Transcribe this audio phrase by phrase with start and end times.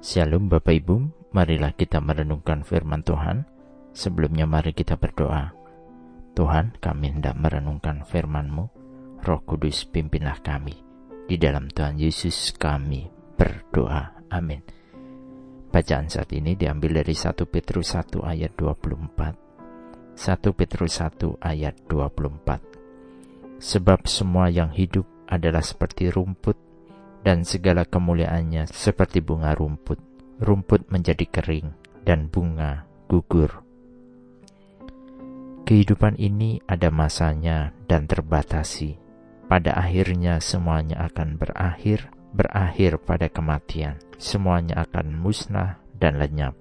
[0.00, 3.44] Shalom Bapak Ibu, marilah kita merenungkan firman Tuhan.
[3.92, 5.52] Sebelumnya mari kita berdoa.
[6.32, 8.64] Tuhan, kami hendak merenungkan firman-Mu.
[9.20, 10.72] Roh Kudus pimpinlah kami.
[11.28, 14.24] Di dalam Tuhan Yesus kami berdoa.
[14.32, 14.64] Amin.
[15.68, 20.16] Bacaan saat ini diambil dari 1 Petrus 1 ayat 24.
[20.16, 20.16] 1
[20.56, 23.60] Petrus 1 ayat 24.
[23.60, 26.69] Sebab semua yang hidup adalah seperti rumput
[27.20, 30.00] dan segala kemuliaannya seperti bunga rumput.
[30.40, 31.68] Rumput menjadi kering
[32.04, 33.60] dan bunga gugur.
[35.68, 38.98] Kehidupan ini ada masanya dan terbatasi.
[39.46, 43.98] Pada akhirnya semuanya akan berakhir, berakhir pada kematian.
[44.18, 46.56] Semuanya akan musnah dan lenyap.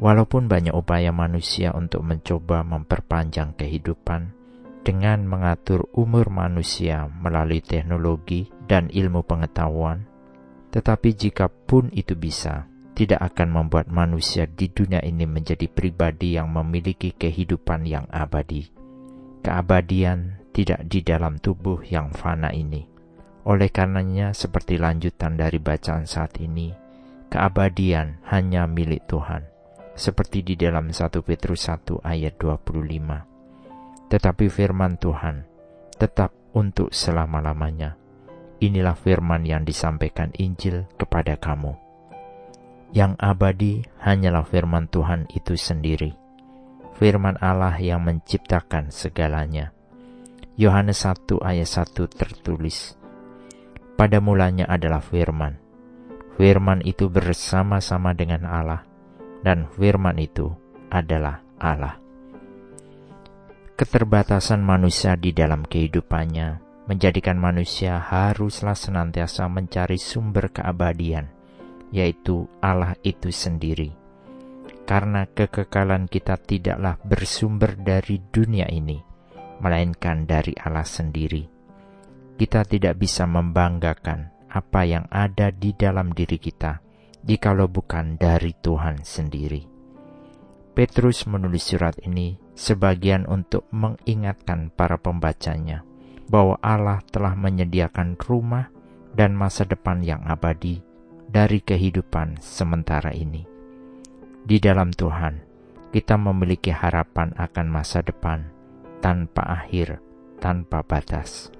[0.00, 4.34] Walaupun banyak upaya manusia untuk mencoba memperpanjang kehidupan,
[4.82, 10.10] dengan mengatur umur manusia melalui teknologi dan ilmu pengetahuan,
[10.74, 12.66] tetapi jika pun itu bisa,
[12.98, 18.68] tidak akan membuat manusia di dunia ini menjadi pribadi yang memiliki kehidupan yang abadi.
[19.42, 22.86] Keabadian tidak di dalam tubuh yang fana ini.
[23.42, 26.70] Oleh karenanya, seperti lanjutan dari bacaan saat ini,
[27.26, 29.42] keabadian hanya milik Tuhan,
[29.98, 33.31] seperti di dalam 1 Petrus 1 ayat 25
[34.12, 35.48] tetapi firman Tuhan
[35.96, 37.96] tetap untuk selama-lamanya.
[38.60, 41.72] Inilah firman yang disampaikan Injil kepada kamu.
[42.92, 46.12] Yang abadi hanyalah firman Tuhan itu sendiri.
[47.00, 49.72] Firman Allah yang menciptakan segalanya.
[50.60, 53.00] Yohanes 1 ayat 1 tertulis,
[53.96, 55.56] Pada mulanya adalah firman.
[56.36, 58.84] Firman itu bersama-sama dengan Allah,
[59.40, 60.52] dan firman itu
[60.92, 62.01] adalah Allah.
[63.82, 71.26] Keterbatasan manusia di dalam kehidupannya menjadikan manusia haruslah senantiasa mencari sumber keabadian,
[71.90, 73.90] yaitu Allah itu sendiri.
[74.86, 79.02] Karena kekekalan kita tidaklah bersumber dari dunia ini,
[79.58, 81.42] melainkan dari Allah sendiri.
[82.38, 86.78] Kita tidak bisa membanggakan apa yang ada di dalam diri kita,
[87.26, 89.71] jikalau bukan dari Tuhan sendiri.
[90.72, 95.84] Petrus menulis surat ini sebagian untuk mengingatkan para pembacanya
[96.32, 98.72] bahwa Allah telah menyediakan rumah
[99.12, 100.80] dan masa depan yang abadi
[101.28, 103.44] dari kehidupan sementara ini.
[104.48, 105.44] Di dalam Tuhan,
[105.92, 108.48] kita memiliki harapan akan masa depan
[109.04, 110.00] tanpa akhir,
[110.40, 111.52] tanpa batas.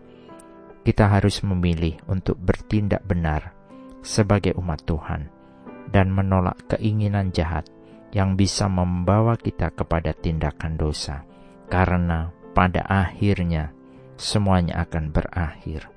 [0.88, 3.52] Kita harus memilih untuk bertindak benar
[4.00, 5.28] sebagai umat Tuhan
[5.92, 7.68] dan menolak keinginan jahat
[8.12, 11.24] yang bisa membawa kita kepada tindakan dosa,
[11.72, 13.72] karena pada akhirnya
[14.20, 15.88] semuanya akan berakhir.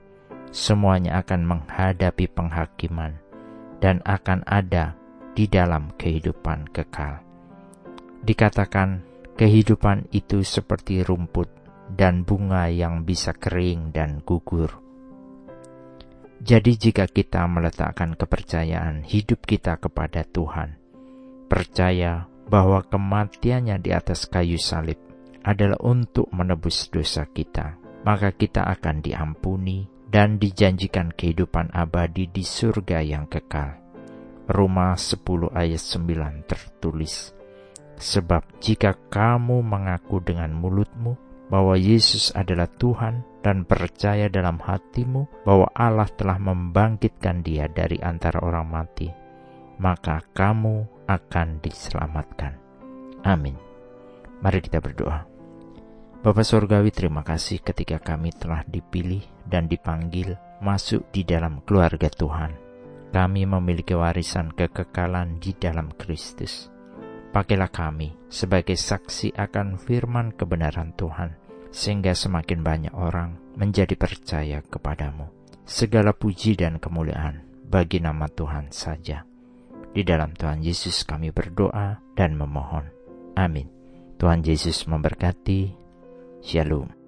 [0.56, 3.20] Semuanya akan menghadapi penghakiman
[3.84, 4.96] dan akan ada
[5.36, 7.20] di dalam kehidupan kekal.
[8.24, 9.04] Dikatakan
[9.36, 11.52] kehidupan itu seperti rumput
[11.92, 14.80] dan bunga yang bisa kering dan gugur.
[16.40, 20.85] Jadi, jika kita meletakkan kepercayaan hidup kita kepada Tuhan,
[21.46, 24.98] percaya bahwa kematiannya di atas kayu salib
[25.46, 33.02] adalah untuk menebus dosa kita, maka kita akan diampuni dan dijanjikan kehidupan abadi di surga
[33.06, 33.82] yang kekal.
[34.46, 37.34] Roma 10 ayat 9 tertulis,
[37.98, 41.18] Sebab jika kamu mengaku dengan mulutmu
[41.50, 48.42] bahwa Yesus adalah Tuhan dan percaya dalam hatimu bahwa Allah telah membangkitkan dia dari antara
[48.42, 49.10] orang mati,
[49.78, 52.58] maka kamu akan diselamatkan.
[53.26, 53.58] Amin.
[54.42, 55.26] Mari kita berdoa.
[56.26, 62.58] Bapa Surgawi terima kasih ketika kami telah dipilih dan dipanggil masuk di dalam keluarga Tuhan.
[63.14, 66.68] Kami memiliki warisan kekekalan di dalam Kristus.
[67.30, 71.38] Pakailah kami sebagai saksi akan firman kebenaran Tuhan,
[71.70, 75.30] sehingga semakin banyak orang menjadi percaya kepadamu.
[75.68, 79.35] Segala puji dan kemuliaan bagi nama Tuhan saja.
[79.96, 82.84] Di dalam Tuhan Yesus kami berdoa dan memohon.
[83.40, 83.72] Amin.
[84.20, 85.72] Tuhan Yesus memberkati.
[86.44, 87.05] Shalom.